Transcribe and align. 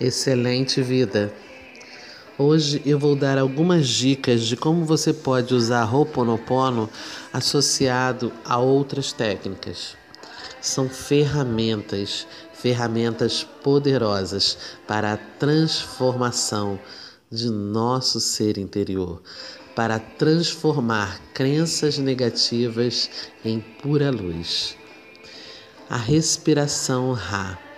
Excelente 0.00 0.80
vida. 0.80 1.30
Hoje 2.38 2.80
eu 2.86 2.98
vou 2.98 3.14
dar 3.14 3.36
algumas 3.36 3.86
dicas 3.86 4.46
de 4.46 4.56
como 4.56 4.82
você 4.82 5.12
pode 5.12 5.54
usar 5.54 5.94
Ho'oponopono 5.94 6.88
associado 7.30 8.32
a 8.42 8.56
outras 8.56 9.12
técnicas. 9.12 9.94
São 10.58 10.88
ferramentas, 10.88 12.26
ferramentas 12.54 13.46
poderosas 13.62 14.56
para 14.86 15.12
a 15.12 15.16
transformação 15.18 16.80
de 17.30 17.50
nosso 17.50 18.20
ser 18.20 18.56
interior, 18.56 19.20
para 19.76 19.98
transformar 19.98 21.20
crenças 21.34 21.98
negativas 21.98 23.10
em 23.44 23.60
pura 23.60 24.10
luz. 24.10 24.74
A 25.90 25.98
respiração 25.98 27.12
Ra 27.12 27.69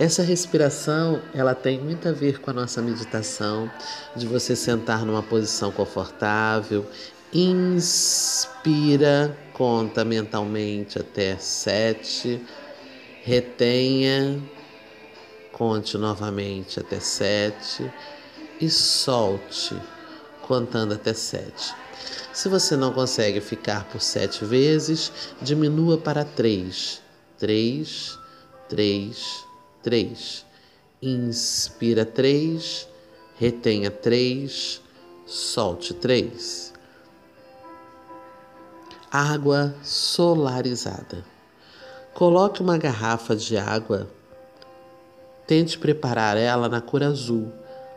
essa 0.00 0.22
respiração, 0.22 1.20
ela 1.34 1.54
tem 1.54 1.78
muito 1.78 2.08
a 2.08 2.12
ver 2.12 2.40
com 2.40 2.50
a 2.50 2.54
nossa 2.54 2.80
meditação, 2.80 3.70
de 4.16 4.26
você 4.26 4.56
sentar 4.56 5.04
numa 5.04 5.22
posição 5.22 5.70
confortável, 5.70 6.86
inspira, 7.30 9.36
conta 9.52 10.02
mentalmente 10.02 10.98
até 10.98 11.36
sete, 11.36 12.42
retenha, 13.22 14.42
conte 15.52 15.98
novamente 15.98 16.80
até 16.80 16.98
sete 16.98 17.92
e 18.58 18.70
solte, 18.70 19.76
contando 20.40 20.94
até 20.94 21.12
sete. 21.12 21.74
Se 22.32 22.48
você 22.48 22.74
não 22.74 22.94
consegue 22.94 23.42
ficar 23.42 23.84
por 23.84 24.00
sete 24.00 24.46
vezes, 24.46 25.12
diminua 25.42 25.98
para 25.98 26.24
três. 26.24 27.02
Três, 27.36 28.18
três, 28.66 29.44
3. 29.82 30.44
Inspira 31.02 32.04
3, 32.04 32.86
retenha 33.38 33.90
3, 33.90 34.82
solte 35.26 35.94
3. 35.94 36.74
Água 39.10 39.74
solarizada. 39.82 41.24
Coloque 42.12 42.60
uma 42.60 42.76
garrafa 42.76 43.34
de 43.34 43.56
água. 43.56 44.10
Tente 45.46 45.78
preparar 45.78 46.36
ela 46.36 46.68
na 46.68 46.80
cor 46.80 47.02
azul. 47.02 47.50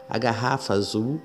A 0.09 0.18
garrafa 0.18 0.73
azul 0.73 1.22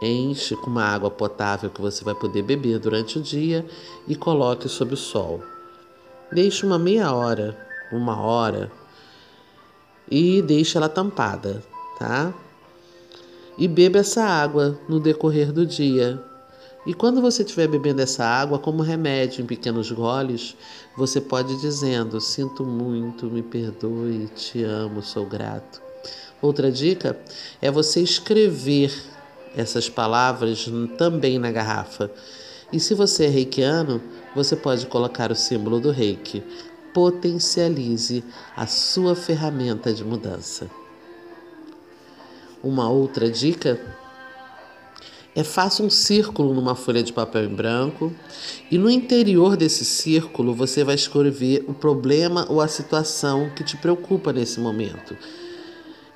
enche 0.00 0.56
com 0.56 0.70
uma 0.70 0.84
água 0.84 1.10
potável 1.10 1.68
que 1.68 1.80
você 1.80 2.02
vai 2.02 2.14
poder 2.14 2.42
beber 2.42 2.78
durante 2.78 3.18
o 3.18 3.22
dia 3.22 3.66
e 4.08 4.16
coloque 4.16 4.68
sob 4.68 4.94
o 4.94 4.96
sol. 4.96 5.42
Deixe 6.32 6.64
uma 6.64 6.78
meia 6.78 7.12
hora, 7.12 7.56
uma 7.92 8.20
hora, 8.20 8.72
e 10.12 10.42
deixe 10.42 10.76
ela 10.76 10.90
tampada, 10.90 11.62
tá? 11.98 12.34
E 13.56 13.66
beba 13.66 14.00
essa 14.00 14.22
água 14.22 14.78
no 14.86 15.00
decorrer 15.00 15.50
do 15.50 15.64
dia. 15.64 16.22
E 16.84 16.92
quando 16.92 17.22
você 17.22 17.42
estiver 17.42 17.66
bebendo 17.66 18.02
essa 18.02 18.22
água 18.22 18.58
como 18.58 18.82
remédio 18.82 19.42
em 19.42 19.46
pequenos 19.46 19.90
goles, 19.90 20.54
você 20.94 21.18
pode 21.18 21.54
ir 21.54 21.60
dizendo: 21.60 22.20
Sinto 22.20 22.62
muito, 22.62 23.24
me 23.26 23.42
perdoe, 23.42 24.28
te 24.36 24.62
amo, 24.62 25.02
sou 25.02 25.24
grato. 25.24 25.80
Outra 26.42 26.70
dica 26.70 27.18
é 27.62 27.70
você 27.70 28.02
escrever 28.02 28.92
essas 29.56 29.88
palavras 29.88 30.70
também 30.98 31.38
na 31.38 31.50
garrafa. 31.50 32.10
E 32.70 32.78
se 32.78 32.92
você 32.92 33.24
é 33.24 33.28
reikiano, 33.28 34.02
você 34.34 34.56
pode 34.56 34.84
colocar 34.86 35.32
o 35.32 35.36
símbolo 35.36 35.80
do 35.80 35.90
reiki 35.90 36.42
potencialize 36.92 38.24
a 38.56 38.66
sua 38.66 39.14
ferramenta 39.14 39.92
de 39.92 40.04
mudança. 40.04 40.70
Uma 42.62 42.88
outra 42.88 43.30
dica 43.30 43.80
é 45.34 45.42
faça 45.42 45.82
um 45.82 45.88
círculo 45.88 46.52
numa 46.52 46.74
folha 46.74 47.02
de 47.02 47.12
papel 47.12 47.44
em 47.44 47.54
branco 47.54 48.12
e 48.70 48.76
no 48.76 48.90
interior 48.90 49.56
desse 49.56 49.84
círculo 49.84 50.54
você 50.54 50.84
vai 50.84 50.94
escrever 50.94 51.64
o 51.66 51.72
problema 51.72 52.46
ou 52.50 52.60
a 52.60 52.68
situação 52.68 53.50
que 53.56 53.64
te 53.64 53.76
preocupa 53.76 54.32
nesse 54.32 54.60
momento. 54.60 55.16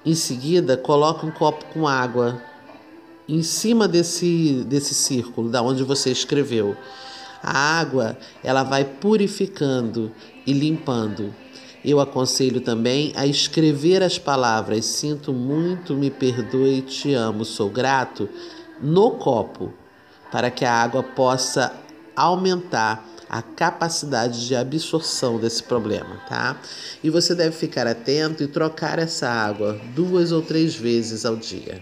Em 0.04 0.14
seguida, 0.14 0.76
coloque 0.76 1.26
um 1.26 1.30
copo 1.30 1.64
com 1.72 1.88
água 1.88 2.40
em 3.28 3.42
cima 3.42 3.88
desse, 3.88 4.64
desse 4.68 4.94
círculo, 4.94 5.50
da 5.50 5.62
onde 5.62 5.82
você 5.82 6.10
escreveu. 6.10 6.76
A 7.46 7.78
água, 7.78 8.18
ela 8.42 8.64
vai 8.64 8.84
purificando 8.84 10.10
e 10.44 10.52
limpando. 10.52 11.32
Eu 11.84 12.00
aconselho 12.00 12.60
também 12.60 13.12
a 13.14 13.24
escrever 13.24 14.02
as 14.02 14.18
palavras 14.18 14.84
sinto 14.84 15.32
muito, 15.32 15.94
me 15.94 16.10
perdoe, 16.10 16.82
te 16.82 17.14
amo, 17.14 17.44
sou 17.44 17.70
grato 17.70 18.28
no 18.82 19.12
copo, 19.12 19.72
para 20.32 20.50
que 20.50 20.64
a 20.64 20.72
água 20.72 21.04
possa 21.04 21.72
aumentar 22.16 23.06
a 23.28 23.40
capacidade 23.40 24.44
de 24.44 24.56
absorção 24.56 25.38
desse 25.38 25.62
problema, 25.62 26.20
tá? 26.28 26.60
E 27.04 27.10
você 27.10 27.32
deve 27.32 27.54
ficar 27.54 27.86
atento 27.86 28.42
e 28.42 28.48
trocar 28.48 28.98
essa 28.98 29.28
água 29.28 29.80
duas 29.94 30.32
ou 30.32 30.42
três 30.42 30.74
vezes 30.74 31.24
ao 31.24 31.36
dia. 31.36 31.80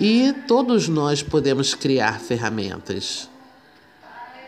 E 0.00 0.32
todos 0.46 0.88
nós 0.88 1.24
podemos 1.24 1.74
criar 1.74 2.20
ferramentas. 2.20 3.28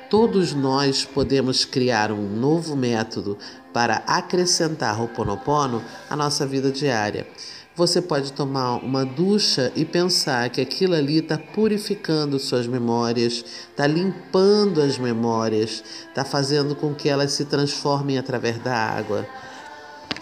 Todos 0.09 0.53
nós 0.53 1.05
podemos 1.05 1.65
criar 1.65 2.12
um 2.12 2.28
novo 2.28 2.77
método 2.77 3.37
para 3.72 3.97
acrescentar 4.06 5.03
o 5.03 5.09
Ponopono 5.09 5.83
à 6.09 6.15
nossa 6.15 6.47
vida 6.47 6.71
diária. 6.71 7.27
Você 7.75 8.00
pode 8.00 8.33
tomar 8.33 8.77
uma 8.77 9.05
ducha 9.05 9.72
e 9.75 9.84
pensar 9.84 10.50
que 10.50 10.60
aquilo 10.60 10.94
ali 10.94 11.19
está 11.19 11.37
purificando 11.37 12.39
suas 12.39 12.69
memórias, 12.69 13.44
está 13.71 13.89
limpando 13.89 14.81
as 14.81 14.99
memórias, 14.99 15.83
está 16.09 16.25
fazendo 16.25 16.77
com 16.77 16.94
que 16.94 17.09
elas 17.09 17.33
se 17.33 17.44
transformem 17.44 18.19
através 18.19 18.56
da 18.59 18.77
água. 18.77 19.27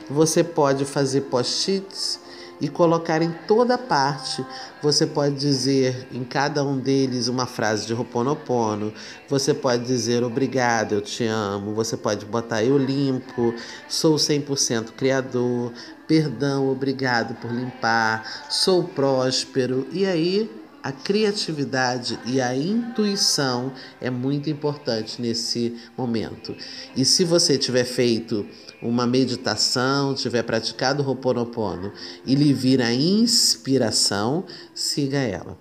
Você 0.09 0.43
pode 0.43 0.87
fazer 0.87 1.23
post-its 1.23 2.19
e 2.61 2.69
colocar 2.69 3.23
em 3.23 3.33
toda 3.47 3.79
parte. 3.79 4.45
Você 4.83 5.07
pode 5.07 5.37
dizer 5.37 6.09
em 6.13 6.25
cada 6.25 6.65
um 6.65 6.79
deles 6.79 7.29
uma 7.29 7.47
frase 7.47 7.87
de 7.87 7.95
Ho'oponopono. 7.95 8.93
Você 9.29 9.55
pode 9.55 9.85
dizer 9.85 10.23
obrigado, 10.23 10.93
eu 10.93 11.01
te 11.01 11.25
amo. 11.25 11.75
Você 11.75 11.97
pode 11.97 12.25
botar 12.27 12.63
eu 12.63 12.79
limpo, 12.79 13.55
sou 13.89 14.17
100% 14.17 14.93
criador, 14.97 15.73
perdão, 16.07 16.71
obrigado 16.71 17.35
por 17.37 17.53
limpar, 17.53 18.47
sou 18.51 18.85
próspero. 18.85 19.87
E 19.93 20.07
aí 20.07 20.51
a 20.83 20.93
criatividade 20.93 22.19
e 22.25 22.41
a 22.41 22.55
intuição 22.57 23.73
é 24.01 24.09
muito 24.09 24.49
importante 24.49 25.21
nesse 25.21 25.77
momento. 25.97 26.57
E 26.97 27.05
se 27.05 27.25
você 27.25 27.59
tiver 27.59 27.85
feito 27.85 28.47
uma 28.81 29.07
meditação, 29.07 30.15
tiver 30.15 30.43
praticado 30.43 31.03
o 31.03 31.07
Ho'oponopono 31.07 31.93
e 32.25 32.35
lhe 32.35 32.53
vir 32.53 32.81
a 32.81 32.93
inspiração, 32.93 34.45
siga 34.75 35.19
ela. 35.19 35.59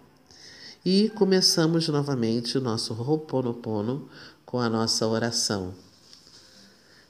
E 0.86 1.10
começamos 1.10 1.88
novamente 1.88 2.58
o 2.58 2.62
nosso 2.62 2.94
Ho'oponopono 2.94 4.08
com 4.46 4.60
a 4.60 4.70
nossa 4.70 5.06
oração. 5.08 5.74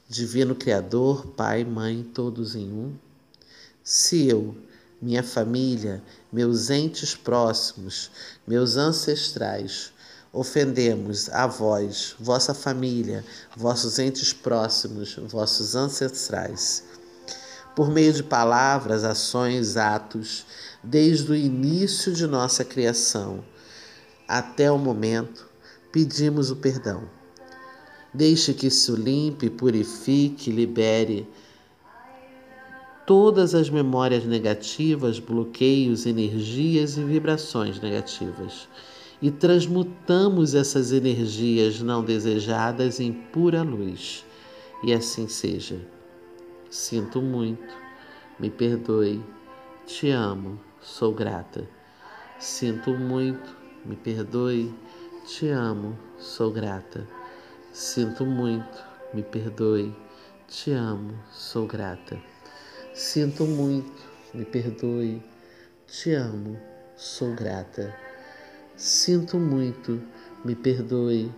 Divino 0.09 0.55
Criador, 0.55 1.27
Pai, 1.27 1.63
Mãe, 1.63 2.01
todos 2.13 2.55
em 2.55 2.71
um. 2.71 2.93
Se 3.83 4.27
eu 4.27 4.55
minha 5.01 5.21
família, 5.21 6.03
meus 6.31 6.69
entes 6.69 7.15
próximos, 7.15 8.09
meus 8.47 8.77
ancestrais. 8.77 9.93
Ofendemos 10.39 11.29
a 11.29 11.47
vós, 11.47 12.15
vossa 12.19 12.53
família, 12.53 13.25
vossos 13.55 13.97
entes 13.97 14.31
próximos, 14.31 15.15
vossos 15.15 15.75
ancestrais. 15.75 16.83
Por 17.75 17.89
meio 17.89 18.13
de 18.13 18.21
palavras, 18.21 19.03
ações, 19.03 19.77
atos, 19.77 20.45
desde 20.83 21.31
o 21.31 21.35
início 21.35 22.13
de 22.13 22.27
nossa 22.27 22.63
criação 22.63 23.43
até 24.27 24.71
o 24.71 24.77
momento, 24.77 25.49
pedimos 25.91 26.51
o 26.51 26.55
perdão. 26.55 27.09
Deixe 28.13 28.53
que 28.53 28.67
isso 28.67 28.95
limpe, 28.95 29.49
purifique, 29.49 30.51
libere 30.51 31.27
todas 33.07 33.55
as 33.55 33.71
memórias 33.71 34.23
negativas, 34.23 35.17
bloqueios, 35.17 36.05
energias 36.05 36.95
e 36.95 37.03
vibrações 37.03 37.79
negativas 37.79 38.67
e 39.21 39.31
transmutamos 39.31 40.53
essas 40.53 40.91
energias 40.91 41.81
não 41.81 42.03
desejadas 42.03 42.99
em 42.99 43.11
pura 43.11 43.63
luz. 43.63 44.25
E 44.83 44.93
assim 44.93 45.27
seja. 45.27 45.79
Sinto 46.69 47.21
muito, 47.21 47.73
me 48.39 48.49
perdoe, 48.49 49.23
te 49.85 50.09
amo, 50.11 50.59
sou 50.81 51.13
grata. 51.13 51.67
Sinto 52.39 52.91
muito, 52.91 53.55
me 53.85 53.95
perdoe, 53.95 54.73
te 55.25 55.49
amo, 55.49 55.97
sou 56.19 56.51
grata. 56.51 57.07
Sinto 57.71 58.25
muito, 58.25 58.83
me 59.13 59.23
perdoe, 59.23 59.95
te 60.47 60.71
amo, 60.71 61.13
sou 61.31 61.65
grata. 61.65 62.19
Sinto 62.93 63.45
muito, 63.45 64.01
me 64.33 64.45
perdoe. 64.45 65.23
Te 65.87 66.13
amo, 66.13 66.59
sou 66.95 67.33
grata. 67.33 68.06
Sinto 68.77 69.39
muito, 69.39 69.99
me 70.45 70.55
perdoe. 70.55 71.33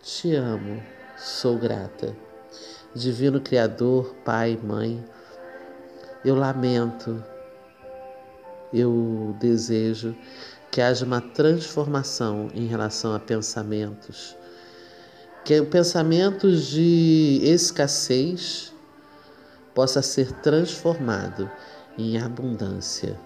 Te 0.00 0.36
amo, 0.36 0.80
sou 1.18 1.58
grata. 1.58 2.16
Divino 2.94 3.40
Criador, 3.40 4.14
Pai, 4.24 4.56
Mãe, 4.62 5.04
eu 6.24 6.36
lamento, 6.36 7.20
eu 8.72 9.36
desejo 9.40 10.16
que 10.70 10.80
haja 10.80 11.04
uma 11.04 11.20
transformação 11.20 12.48
em 12.54 12.66
relação 12.66 13.12
a 13.12 13.18
pensamentos, 13.18 14.36
que 15.44 15.60
pensamentos 15.62 16.66
de 16.66 17.40
escassez 17.42 18.72
possa 19.74 20.00
ser 20.00 20.30
transformado 20.34 21.50
em 21.98 22.18
abundância, 22.18 23.18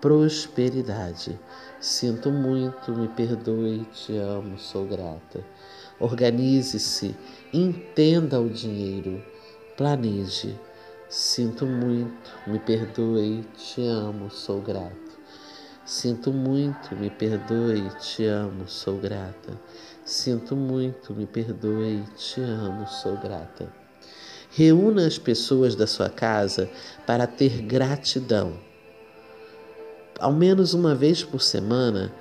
prosperidade. 0.00 1.38
Sinto 1.80 2.30
muito, 2.30 2.92
me 2.92 3.08
perdoe, 3.08 3.86
te 3.92 4.16
amo, 4.16 4.58
sou 4.58 4.86
grata. 4.86 5.44
Organize-se, 6.00 7.16
entenda 7.52 8.40
o 8.40 8.48
dinheiro, 8.48 9.22
planeje. 9.76 10.58
Sinto 11.08 11.66
muito, 11.66 12.30
me 12.46 12.58
perdoe, 12.58 13.44
te 13.56 13.86
amo, 13.86 14.30
sou 14.30 14.60
grato. 14.60 15.18
Sinto 15.84 16.32
muito, 16.32 16.94
me 16.94 17.08
perdoe, 17.08 17.88
te 17.98 18.26
amo, 18.26 18.68
sou 18.68 18.98
grata. 18.98 19.58
Sinto 20.04 20.54
muito, 20.54 21.14
me 21.14 21.26
perdoe, 21.26 22.04
te 22.14 22.40
amo, 22.42 22.86
sou 22.86 23.16
grata. 23.16 23.72
Reúna 24.50 25.06
as 25.06 25.18
pessoas 25.18 25.74
da 25.74 25.86
sua 25.86 26.10
casa 26.10 26.68
para 27.06 27.26
ter 27.26 27.62
gratidão. 27.62 28.67
Ao 30.18 30.32
menos 30.32 30.74
uma 30.74 30.96
vez 30.96 31.22
por 31.22 31.40
semana, 31.40 32.12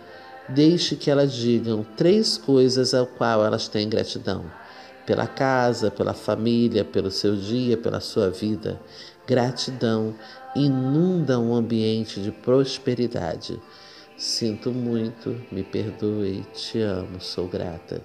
deixe 0.47 0.95
que 0.95 1.09
elas 1.09 1.33
digam 1.33 1.83
três 1.95 2.37
coisas 2.37 2.93
ao 2.93 3.07
qual 3.07 3.43
elas 3.43 3.67
têm 3.67 3.89
gratidão. 3.89 4.45
Pela 5.03 5.25
casa, 5.25 5.89
pela 5.89 6.13
família, 6.13 6.85
pelo 6.85 7.09
seu 7.09 7.35
dia, 7.35 7.75
pela 7.75 7.99
sua 7.99 8.29
vida. 8.29 8.79
Gratidão 9.25 10.13
inunda 10.55 11.39
um 11.39 11.55
ambiente 11.55 12.21
de 12.21 12.31
prosperidade. 12.31 13.59
Sinto 14.15 14.71
muito, 14.71 15.41
me 15.51 15.63
perdoe, 15.63 16.45
te 16.53 16.79
amo, 16.79 17.19
sou 17.19 17.47
grata. 17.47 18.01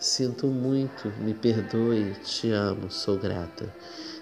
Sinto 0.00 0.48
muito, 0.48 1.12
me 1.20 1.32
perdoe, 1.32 2.16
te 2.24 2.50
amo, 2.50 2.90
sou 2.90 3.16
grata. 3.18 3.72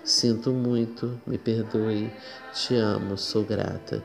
Sinto 0.05 0.51
muito, 0.51 1.19
me 1.27 1.39
perdoe, 1.39 2.13
te 2.53 2.75
amo, 2.75 3.17
sou 3.17 3.45
grata. 3.45 4.05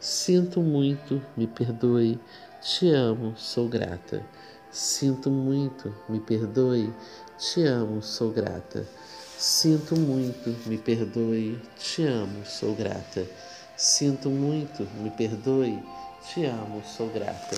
Sinto 0.00 0.62
muito, 0.62 1.20
me 1.36 1.46
perdoe, 1.46 2.18
te 2.62 2.90
amo, 2.90 3.34
sou 3.36 3.68
grata. 3.68 4.24
Sinto 4.72 5.30
muito, 5.30 5.94
me 6.08 6.18
perdoe, 6.18 6.90
te 7.36 7.66
amo, 7.66 8.00
sou 8.00 8.30
grata. 8.30 8.86
Sinto 9.36 9.94
muito, 9.94 10.56
me 10.66 10.78
perdoe, 10.78 11.60
te 11.78 12.06
amo, 12.06 12.46
sou 12.46 12.74
grata. 12.74 13.26
Sinto 13.76 14.30
muito, 14.30 14.88
me 15.02 15.10
perdoe, 15.10 15.82
te 16.26 16.46
amo, 16.46 16.82
sou 16.82 17.10
grata. 17.10 17.56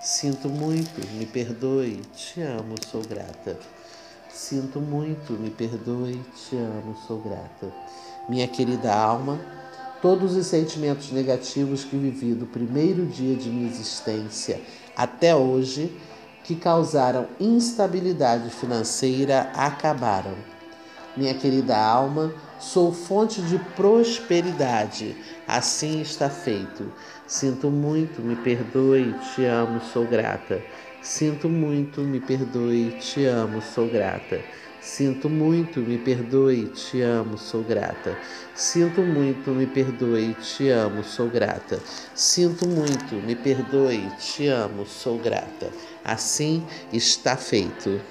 Sinto 0.00 0.48
muito, 0.48 1.06
me 1.18 1.26
perdoe, 1.26 2.00
te 2.16 2.40
amo, 2.40 2.74
sou 2.90 3.02
grata. 3.02 3.58
Sinto 4.30 4.80
muito, 4.80 5.34
me 5.34 5.50
perdoe, 5.50 6.24
te 6.34 6.56
amo, 6.56 6.96
sou 7.06 7.20
grata. 7.20 7.70
Minha 8.30 8.48
querida 8.48 8.94
alma, 8.94 9.38
todos 10.02 10.36
os 10.36 10.46
sentimentos 10.46 11.12
negativos 11.12 11.84
que 11.84 11.96
vivi 11.96 12.34
do 12.34 12.44
primeiro 12.44 13.06
dia 13.06 13.36
de 13.36 13.48
minha 13.48 13.70
existência 13.70 14.60
até 14.96 15.34
hoje, 15.34 15.96
que 16.42 16.56
causaram 16.56 17.28
instabilidade 17.38 18.50
financeira, 18.50 19.50
acabaram. 19.54 20.34
Minha 21.16 21.34
querida 21.34 21.78
alma, 21.78 22.34
sou 22.58 22.92
fonte 22.92 23.40
de 23.42 23.58
prosperidade, 23.76 25.14
assim 25.46 26.00
está 26.00 26.28
feito. 26.28 26.90
Sinto 27.26 27.70
muito, 27.70 28.20
me 28.20 28.34
perdoe, 28.34 29.14
te 29.34 29.44
amo, 29.44 29.80
sou 29.92 30.04
grata. 30.04 30.60
Sinto 31.00 31.48
muito, 31.48 32.00
me 32.00 32.18
perdoe, 32.18 32.96
te 32.98 33.24
amo, 33.24 33.62
sou 33.62 33.88
grata. 33.88 34.40
Sinto 34.84 35.30
muito, 35.30 35.80
me 35.80 35.96
perdoe, 35.96 36.66
te 36.70 37.02
amo, 37.02 37.38
sou 37.38 37.62
grata. 37.62 38.18
Sinto 38.52 39.04
muito, 39.04 39.54
me 39.54 39.64
perdoe, 39.64 40.34
te 40.34 40.70
amo, 40.70 41.04
sou 41.04 41.30
grata. 41.30 41.80
Sinto 42.12 42.66
muito, 42.66 43.22
me 43.22 43.36
perdoe, 43.36 44.10
te 44.18 44.48
amo, 44.48 44.84
sou 44.84 45.20
grata. 45.20 45.72
Assim 46.02 46.66
está 46.92 47.36
feito. 47.36 48.02